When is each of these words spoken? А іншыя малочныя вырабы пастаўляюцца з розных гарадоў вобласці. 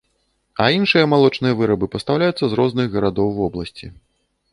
А 0.63 0.69
іншыя 0.77 1.09
малочныя 1.13 1.57
вырабы 1.59 1.85
пастаўляюцца 1.95 2.45
з 2.53 2.57
розных 2.61 2.87
гарадоў 2.95 3.29
вобласці. 3.39 3.91